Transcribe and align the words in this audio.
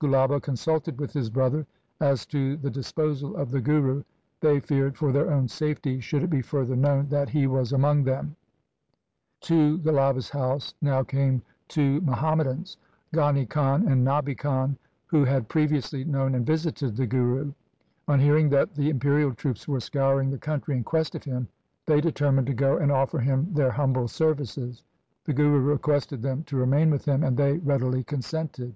Gulaba 0.00 0.40
consulted 0.40 0.98
with 0.98 1.12
his 1.12 1.28
brother 1.28 1.66
as 2.00 2.24
to 2.28 2.56
the 2.56 2.70
disposal 2.70 3.36
of 3.36 3.50
the 3.50 3.60
Guru. 3.60 4.02
They 4.40 4.58
feared 4.58 4.96
for 4.96 5.12
their 5.12 5.30
own 5.30 5.46
safety 5.46 6.00
should 6.00 6.22
it 6.22 6.30
be 6.30 6.40
further 6.40 6.74
known 6.74 7.10
that 7.10 7.28
he 7.28 7.46
was 7.46 7.70
among 7.70 8.04
them. 8.04 8.34
THE 9.42 9.46
SIKH 9.46 9.50
RELIGION 9.50 9.82
To 9.84 9.90
Gulaba's 9.92 10.30
house 10.30 10.74
now 10.80 11.02
came 11.02 11.42
two 11.68 12.00
Muhammadans, 12.00 12.78
Ghani 13.12 13.46
Khan 13.46 13.86
and 13.86 14.06
Nabi 14.06 14.34
Khan, 14.38 14.78
who 15.04 15.22
had 15.22 15.50
previously 15.50 16.02
known 16.02 16.34
and 16.34 16.46
visited 16.46 16.96
the 16.96 17.06
Guru. 17.06 17.52
On 18.08 18.18
hearing 18.18 18.48
that 18.48 18.74
the 18.74 18.88
imperial 18.88 19.34
troops 19.34 19.68
were 19.68 19.80
scouring 19.80 20.30
the 20.30 20.38
country 20.38 20.78
in 20.78 20.82
quest 20.84 21.14
of 21.14 21.24
him, 21.24 21.46
they 21.84 22.00
determined 22.00 22.46
to 22.46 22.54
go 22.54 22.78
and 22.78 22.90
offer 22.90 23.18
him 23.18 23.52
their 23.52 23.72
humble 23.72 24.08
services. 24.08 24.82
The 25.26 25.34
Guru 25.34 25.60
requested 25.60 26.22
them 26.22 26.42
to 26.44 26.56
remain 26.56 26.88
with 26.90 27.04
him, 27.04 27.22
and 27.22 27.36
they 27.36 27.58
readily 27.58 28.02
consented. 28.02 28.74